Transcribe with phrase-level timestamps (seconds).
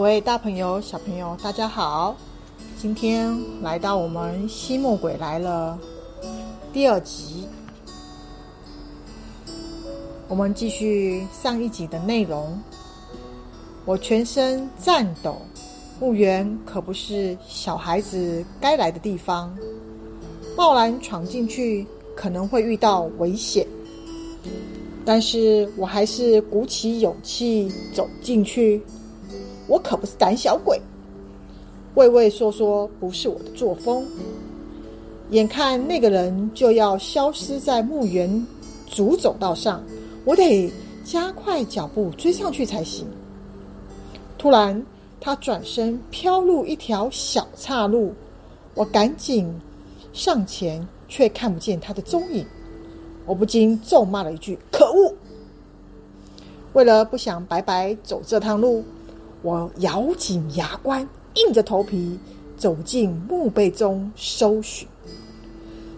[0.00, 2.16] 各位大朋友、小朋友，大家好！
[2.78, 5.78] 今天来到我们《吸墨鬼来了》
[6.72, 7.46] 第二集，
[10.26, 12.58] 我们继续上一集的内容。
[13.84, 15.36] 我全身颤抖，
[16.00, 19.54] 墓园可不是小孩子该来的地方，
[20.56, 21.86] 贸然闯进去
[22.16, 23.66] 可能会遇到危险。
[25.04, 28.80] 但是我还是鼓起勇气走进去。
[29.70, 30.82] 我可不是胆小鬼，
[31.94, 34.04] 畏畏缩缩不是我的作风。
[35.30, 38.44] 眼看那个人就要消失在墓园
[38.90, 39.80] 主走道上，
[40.24, 40.68] 我得
[41.04, 43.06] 加快脚步追上去才行。
[44.36, 44.84] 突然，
[45.20, 48.12] 他转身飘入一条小岔路，
[48.74, 49.48] 我赶紧
[50.12, 52.44] 上前，却看不见他的踪影。
[53.24, 55.14] 我不禁咒骂了一句：“可恶！”
[56.74, 58.82] 为了不想白白走这趟路。
[59.42, 62.18] 我咬紧牙关，硬着头皮
[62.56, 64.86] 走进墓碑中搜寻。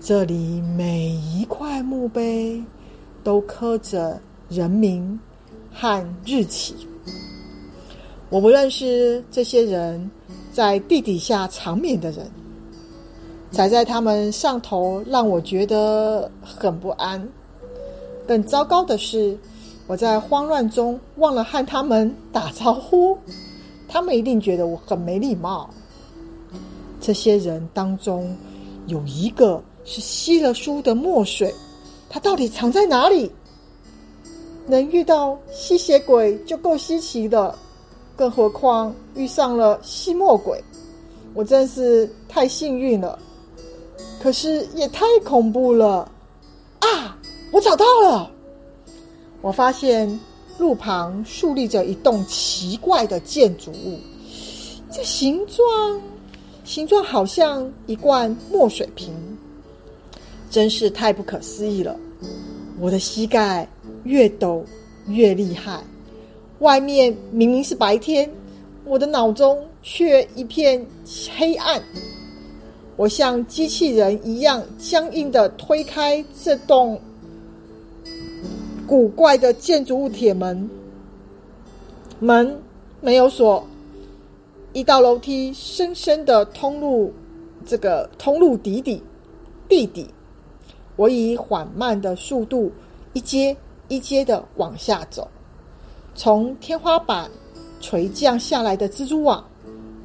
[0.00, 2.62] 这里每一块墓碑
[3.22, 5.18] 都刻着人名
[5.72, 6.74] 和日期。
[8.30, 10.10] 我不认识这些人，
[10.52, 12.30] 在地底下长眠的人，
[13.50, 17.26] 踩在他们上头，让我觉得很不安。
[18.26, 19.38] 更糟糕的是，
[19.88, 23.16] 我在慌乱中忘了和他们打招呼，
[23.88, 25.68] 他们一定觉得我很没礼貌。
[27.00, 28.36] 这些人当中
[28.86, 31.54] 有一个是吸了书的墨水，
[32.10, 33.32] 他到底藏在哪里？
[34.66, 37.58] 能遇到吸血鬼就够稀奇的，
[38.14, 40.62] 更何况遇上了吸墨鬼，
[41.32, 43.18] 我真是太幸运了。
[44.22, 46.10] 可是也太恐怖了
[46.80, 47.16] 啊！
[47.52, 48.30] 我找到了。
[49.40, 50.18] 我发现
[50.58, 53.98] 路旁竖立着一栋奇怪的建筑物，
[54.90, 56.00] 这形状，
[56.64, 59.14] 形状好像一罐墨水瓶，
[60.50, 61.96] 真是太不可思议了。
[62.80, 63.66] 我的膝盖
[64.02, 64.64] 越抖
[65.06, 65.80] 越厉害，
[66.58, 68.28] 外面明明是白天，
[68.84, 70.84] 我的脑中却一片
[71.36, 71.80] 黑暗。
[72.96, 77.00] 我像机器人一样僵硬地推开这栋。
[78.88, 80.66] 古怪的建筑物铁门，
[82.20, 82.58] 门
[83.02, 83.62] 没有锁，
[84.72, 87.12] 一道楼梯深深的通入
[87.66, 89.02] 这个通入底底
[89.68, 90.08] 地底。
[90.96, 92.72] 我以缓慢的速度
[93.12, 93.54] 一阶
[93.88, 95.28] 一阶的往下走，
[96.14, 97.30] 从天花板
[97.82, 99.44] 垂降下来的蜘蛛网，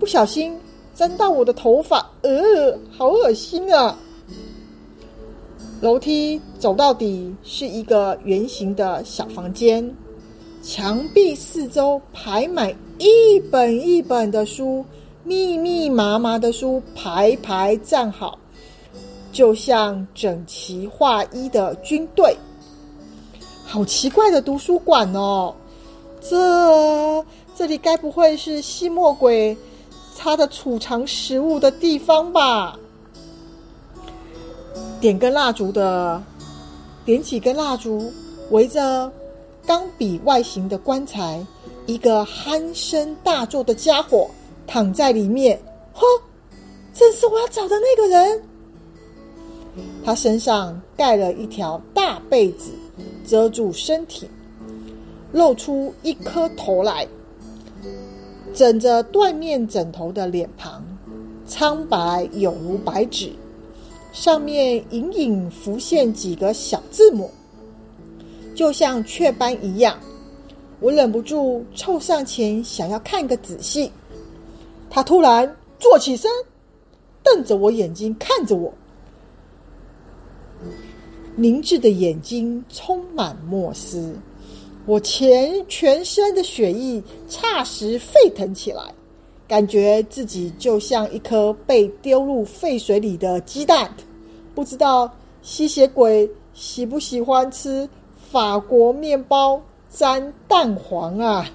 [0.00, 0.58] 不小心
[0.96, 3.96] 沾到我的头发，呃，好恶心啊！
[5.80, 9.94] 楼梯走到底是一个圆形的小房间，
[10.62, 14.84] 墙壁四周排满一本一本的书，
[15.24, 18.38] 密密麻麻的书排排站好，
[19.30, 22.34] 就像整齐划一的军队。
[23.66, 25.54] 好奇怪的图书馆哦！
[26.20, 27.24] 这
[27.54, 29.54] 这里该不会是吸墨鬼
[30.16, 32.78] 他的储藏食物的地方吧？
[35.04, 36.22] 点根蜡烛的，
[37.04, 38.10] 点几根蜡烛，
[38.48, 39.12] 围着
[39.66, 41.44] 钢笔外形的棺材，
[41.84, 44.30] 一个鼾声大作的家伙
[44.66, 45.60] 躺在里面。
[45.92, 46.06] 呵，
[46.94, 48.42] 正是我要找的那个人。
[50.02, 52.70] 他身上盖了一条大被子，
[53.26, 54.26] 遮住身体，
[55.32, 57.06] 露出一颗头来，
[58.54, 60.82] 枕着缎面枕头的脸庞，
[61.46, 63.30] 苍白有如白纸。
[64.14, 67.28] 上面隐隐浮现几个小字母，
[68.54, 69.98] 就像雀斑一样。
[70.78, 73.90] 我忍不住凑上前，想要看个仔细。
[74.88, 76.30] 他突然坐起身，
[77.24, 78.72] 瞪着我眼睛看着我，
[81.34, 84.14] 凝滞的眼睛充满墨丝。
[84.86, 88.94] 我全全身的血液霎时沸腾起来。
[89.46, 93.90] 感觉自己就像一颗被丢入沸水里的鸡蛋，
[94.54, 95.10] 不知道
[95.42, 97.88] 吸血鬼喜不喜欢吃
[98.30, 99.60] 法国面包
[99.90, 101.46] 沾蛋黄啊！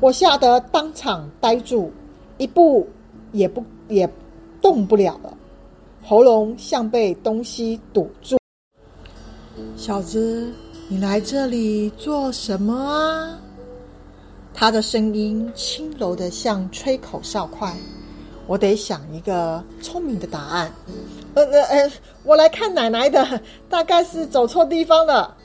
[0.00, 1.90] 我吓得当场呆住，
[2.38, 2.86] 一步
[3.32, 4.08] 也不也
[4.62, 5.36] 动不了了，
[6.04, 8.36] 喉咙像被东西堵住。
[9.76, 10.52] 小子，
[10.88, 13.40] 你来这里做什么啊？
[14.58, 17.70] 他的声音轻柔的像吹口哨块，
[18.46, 20.72] 我得想一个聪明的答案。
[21.34, 21.92] 呃呃呃，
[22.24, 23.38] 我来看奶奶的，
[23.68, 25.36] 大概是走错地方了。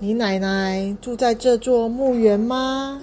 [0.00, 3.00] 你奶奶住在这座墓园吗？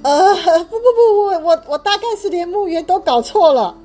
[0.00, 3.76] 呃，不不不，我我我大概是连墓园都搞错了。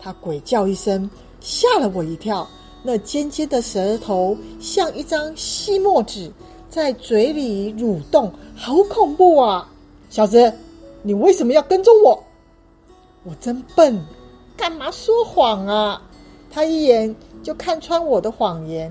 [0.00, 1.10] 他鬼叫一声，
[1.40, 2.48] 吓了我一跳。
[2.82, 6.32] 那尖尖的舌头像一张吸墨纸，
[6.70, 9.70] 在嘴里蠕动，好恐怖啊！
[10.16, 10.50] 小子，
[11.02, 12.24] 你为什么要跟踪我？
[13.24, 14.02] 我真笨，
[14.56, 16.00] 干嘛说谎啊？
[16.50, 18.90] 他一眼就看穿我的谎言。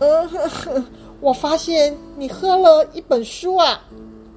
[0.00, 0.84] 嗯呵呵，
[1.22, 3.80] 我发现你喝了一本书啊，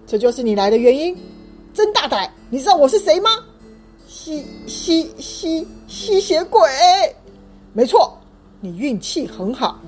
[0.06, 1.18] 这就是你来的原因。
[1.74, 2.32] 真大胆！
[2.52, 3.32] 你知道我是谁吗？
[4.08, 6.70] 吸吸吸吸血鬼！
[7.74, 8.16] 没错，
[8.62, 9.80] 你运气很好。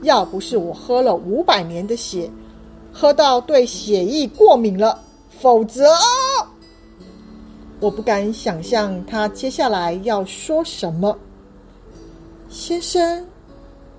[0.00, 2.30] 要不是我喝了五百年的血，
[2.90, 4.98] 喝到对血液过敏了，
[5.42, 5.90] 否则
[7.80, 11.18] 我不敢想象他接下来要说什么。
[12.48, 13.26] 先生，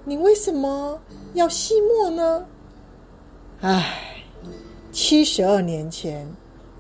[0.06, 0.98] 你为什么
[1.34, 2.46] 要吸墨呢？
[3.60, 4.24] 唉，
[4.94, 6.26] 七十二年前，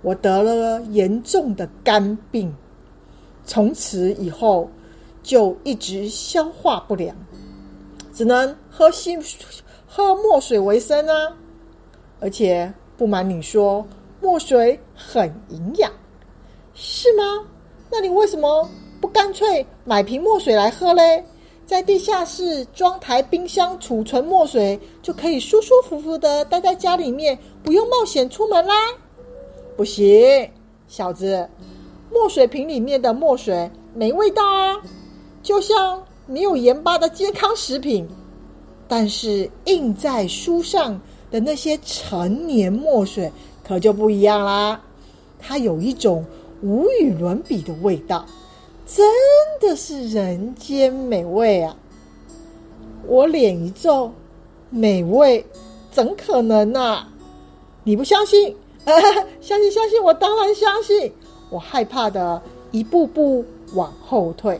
[0.01, 2.55] 我得了严重的肝病，
[3.45, 4.69] 从此以后
[5.21, 7.13] 就一直消化不良，
[8.13, 9.17] 只能喝吸
[9.85, 11.33] 喝墨水为生啊。
[12.21, 13.85] 而且不瞒你说，
[14.23, 15.91] 墨水很营养，
[16.73, 17.45] 是吗？
[17.91, 18.67] 那你为什么
[19.01, 21.21] 不干脆买瓶墨水来喝嘞？
[21.65, 28.73] 在地下室装台冰箱储存墨水，就可以舒舒服服的待在家里面，不用冒险出门啦。
[29.75, 30.49] 不行，
[30.87, 31.45] 小子，
[32.09, 34.81] 墨水瓶里面的墨水没味道啊，
[35.41, 38.07] 就像没有盐巴的健康食品。
[38.87, 40.99] 但是印在书上
[41.31, 43.31] 的那些陈年墨水
[43.67, 44.81] 可就不一样啦，
[45.39, 46.25] 它有一种
[46.61, 48.25] 无与伦比的味道。
[48.85, 49.05] 真
[49.61, 51.75] 的是人间美味啊！
[53.07, 54.11] 我脸一皱，
[54.69, 55.43] 美味
[55.89, 57.09] 怎可能啊？
[57.83, 58.55] 你不相信？
[59.41, 61.11] 相信相信，我当然相信。
[61.49, 64.59] 我害怕的一步步往后退。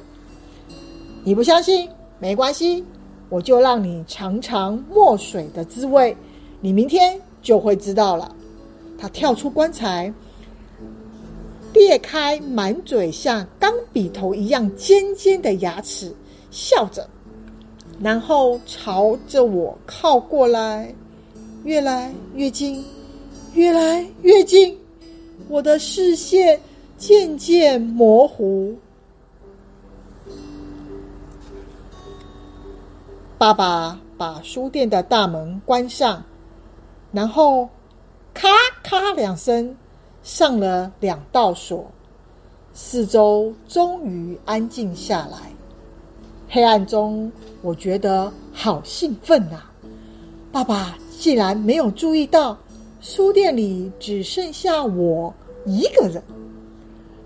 [1.24, 1.90] 你不相信？
[2.20, 2.84] 没关系，
[3.30, 6.16] 我就让你尝尝墨水的滋味，
[6.62, 8.34] 你明天就会知道了。
[8.98, 10.14] 他跳出棺材。
[11.74, 16.16] 裂开满嘴像钢笔头一样尖尖的牙齿，
[16.52, 17.10] 笑着，
[18.00, 20.94] 然后朝着我靠过来，
[21.64, 22.86] 越来越近，
[23.56, 24.78] 越来越近，
[25.50, 26.60] 我的视线
[26.96, 28.78] 渐渐模糊。
[33.40, 36.24] 爸爸把书店的大门关上，
[37.12, 37.68] 然后
[38.34, 38.50] 咔
[38.84, 39.76] 咔两声。
[40.24, 41.86] 上了两道锁，
[42.74, 45.52] 四周终于安静下来。
[46.50, 47.30] 黑暗中，
[47.62, 49.70] 我觉得好兴奋啊！
[50.50, 52.58] 爸爸竟然没有注意到
[53.02, 55.34] 书店里只剩下我
[55.66, 56.24] 一个人。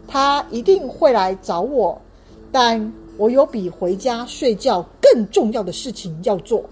[0.07, 2.01] 他一定会来找我，
[2.51, 6.63] 但我有比回家睡觉更重要的事情要做。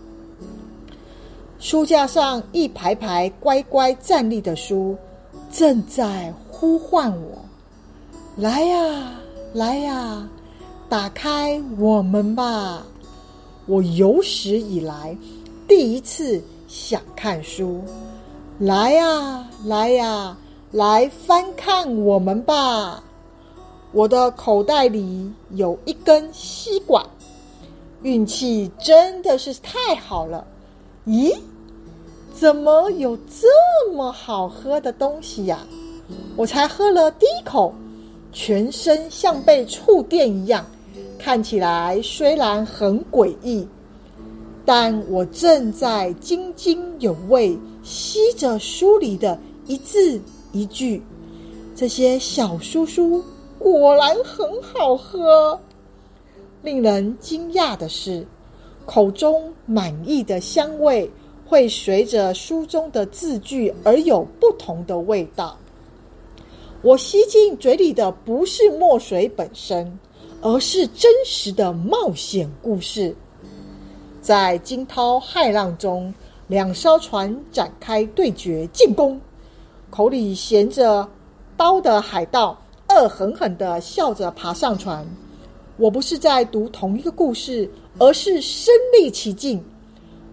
[1.65, 4.95] 书架上一排排乖乖站立的书。
[5.51, 7.43] 正在呼唤我，
[8.35, 9.13] 来呀，
[9.51, 10.29] 来呀，
[10.87, 12.85] 打开我们吧！
[13.65, 15.17] 我有史以来
[15.67, 17.81] 第一次想看书，
[18.59, 20.37] 来呀，来呀，
[20.69, 23.03] 来翻看我们吧！
[23.91, 27.03] 我的口袋里有一根吸管，
[28.03, 30.45] 运气真的是太好了。
[31.07, 31.35] 咦？
[32.37, 33.47] 怎么有这
[33.93, 35.65] 么好喝的东西呀？
[36.35, 37.73] 我才喝了第一口，
[38.33, 40.65] 全身像被触电一样，
[41.17, 43.65] 看起来虽然很诡异，
[44.65, 50.19] 但我正在津津有味吸着书里的一字
[50.51, 51.01] 一句。
[51.73, 53.23] 这些小书书
[53.57, 55.57] 果然很好喝。
[56.61, 58.27] 令人惊讶的是，
[58.85, 61.09] 口中满意的香味。
[61.45, 65.57] 会随着书中的字句而有不同的味道。
[66.81, 69.97] 我吸进嘴里的不是墨水本身，
[70.41, 73.15] 而是真实的冒险故事。
[74.21, 76.13] 在惊涛骇浪中，
[76.47, 79.19] 两艘船展开对决进攻，
[79.89, 81.07] 口里衔着
[81.55, 82.59] 刀的海盗
[82.89, 85.05] 恶狠狠地笑着爬上船。
[85.77, 89.63] 我不是在读同一个故事，而是身历其境。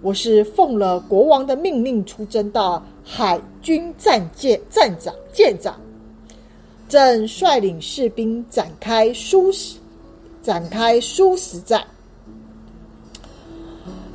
[0.03, 5.81] 我是奉了国王的命令出征的海军战舰舰长舰长，
[6.89, 9.79] 正率领士兵展开殊死
[10.43, 11.81] 展开殊死战。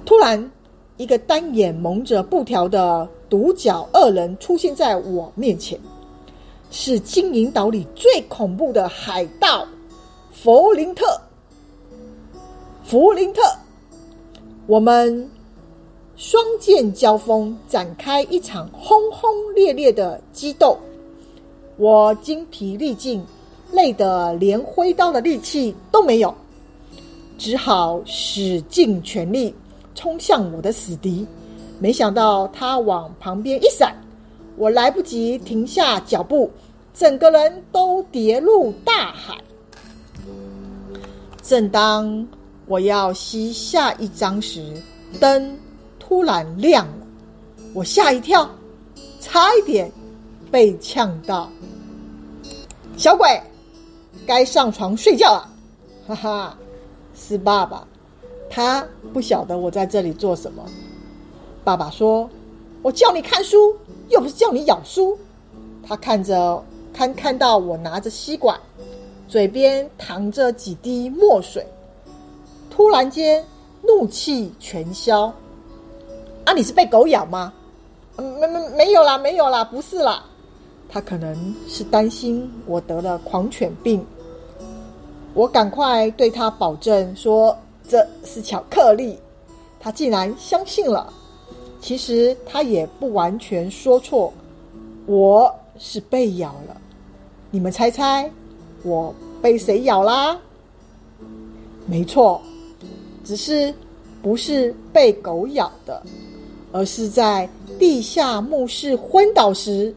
[0.06, 0.52] 突然，
[0.98, 5.80] 一个单眼蒙着布条的独角恶人出现在我面前。
[6.70, 9.66] 是金银岛里最恐怖的海盗
[10.34, 11.06] 弗林特。
[12.84, 13.42] 弗林特，
[14.66, 15.30] 我们
[16.18, 20.76] 双剑交锋，展开一场轰轰烈烈的激斗。
[21.78, 23.24] 我精疲力尽，
[23.72, 26.34] 累得连挥刀的力气都没有，
[27.38, 29.54] 只好使尽全力
[29.94, 31.24] 冲向我的死敌。
[31.78, 33.96] 没想到他往旁边一闪，
[34.56, 36.50] 我来不及停下脚步，
[36.96, 39.38] 整个人都跌入大海。
[41.44, 42.28] 正当
[42.66, 44.66] 我要吸下一张时，
[45.20, 45.56] 灯
[46.08, 47.06] 突然亮了，
[47.74, 48.50] 我吓一跳，
[49.20, 49.92] 差一点
[50.50, 51.50] 被呛到。
[52.96, 53.28] 小鬼，
[54.26, 55.50] 该上床睡觉了。
[56.08, 56.58] 哈哈，
[57.14, 57.86] 是爸爸，
[58.50, 60.64] 他不晓得我在这里做什么。
[61.66, 62.30] 爸爸说
[62.82, 63.76] ：“我叫你看书，
[64.08, 65.18] 又不是叫你咬书。”
[65.86, 68.58] 他看着看看到我拿着吸管，
[69.28, 71.68] 嘴边淌着几滴墨水。
[72.70, 73.44] 突然间，
[73.82, 75.34] 怒气全消。
[76.48, 77.52] 啊，你是被狗咬吗？
[78.16, 80.24] 没没没有啦，没有啦，不是啦。
[80.88, 84.02] 他可能是担心我得了狂犬病。
[85.34, 89.20] 我赶快对他保证说这是巧克力，
[89.78, 91.12] 他竟然相信了。
[91.82, 94.32] 其实他也不完全说错，
[95.06, 96.80] 我是被咬了。
[97.52, 98.32] 你们猜猜，
[98.84, 100.40] 我被谁咬啦？
[101.86, 102.42] 没错。
[103.26, 103.74] 只是
[104.24, 106.02] 不是被狗咬的，
[106.72, 109.94] 而是在地下墓室昏倒时，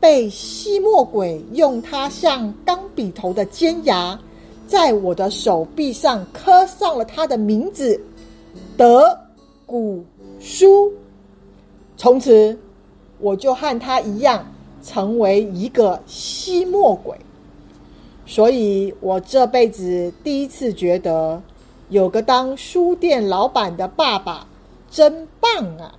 [0.00, 4.18] 被吸墨鬼用他像钢笔头的尖牙，
[4.66, 8.00] 在我的手臂上刻上了他的名字——
[8.76, 9.16] 德
[9.66, 10.04] 古
[10.40, 10.92] 书。
[11.96, 12.58] 从此，
[13.18, 14.46] 我就和他一样，
[14.82, 17.16] 成为一个吸墨鬼。
[18.26, 21.42] 所以我这辈子第一次觉得。
[21.90, 24.46] 有个当书店老板的爸爸，
[24.90, 25.94] 真棒啊！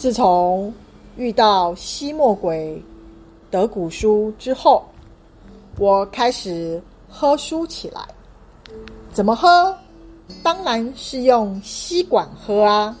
[0.00, 0.72] 自从
[1.18, 2.82] 遇到吸墨鬼
[3.50, 4.82] 德古书之后，
[5.78, 8.00] 我开始喝书起来。
[9.12, 9.76] 怎么喝？
[10.42, 12.96] 当然是用吸管喝啊！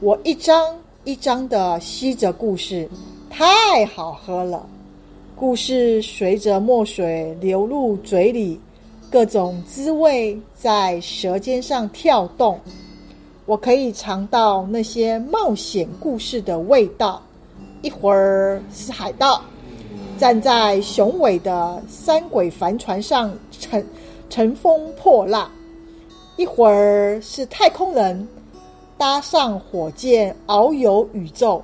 [0.00, 2.88] 我一张一张的吸着故事，
[3.28, 4.66] 太好喝了。
[5.34, 8.58] 故事随着墨水流入嘴里，
[9.10, 12.58] 各种滋味在舌尖上跳动。
[13.46, 17.22] 我可以尝到那些冒险故事的味道。
[17.82, 19.40] 一会儿是海盗
[20.18, 23.84] 站在雄伟的三轨帆船上乘
[24.28, 25.48] 乘风破浪；
[26.36, 28.26] 一会儿是太空人
[28.98, 31.62] 搭上火箭遨游宇宙。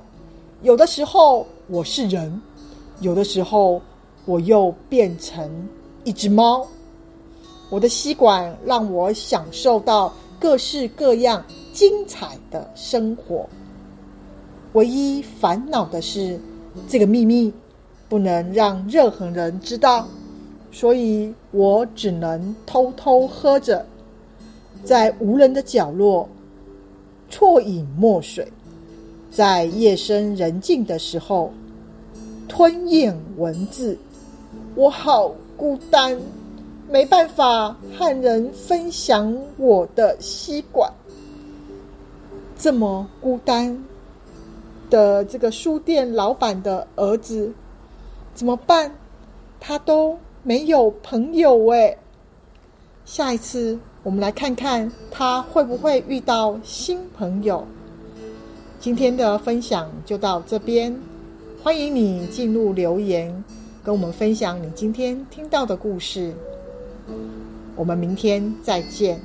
[0.61, 2.41] 有的时候我是人。
[3.01, 3.81] 有的时候，
[4.23, 5.67] 我又变成
[6.05, 6.65] 一只猫。
[7.69, 10.13] 我的吸管让我享受到
[10.43, 13.47] 各式各样精彩的生活。
[14.73, 16.37] 唯一烦恼的是，
[16.85, 17.49] 这个秘密
[18.09, 20.05] 不能让任何人知道，
[20.69, 23.85] 所以我只能偷偷喝着，
[24.83, 26.27] 在无人的角落
[27.31, 28.45] 啜饮墨水，
[29.31, 31.53] 在夜深人静的时候。
[32.49, 33.97] 吞咽文字，
[34.75, 36.19] 我好孤单，
[36.93, 40.93] 没办法和人分享我的吸管。
[42.55, 43.83] 这么孤单
[44.91, 47.51] 的这个书店老板的儿子
[48.35, 48.91] 怎么办？
[49.59, 51.97] 他都没有朋友哎。
[53.05, 57.65] 下一次我们来看看他会不会遇到新朋友。
[58.79, 60.95] 今天的分享就到这边。
[61.63, 63.43] 欢迎你进入留言，
[63.83, 66.31] 跟我们分享你今天听到的故事。
[67.75, 69.19] 我们明天再见。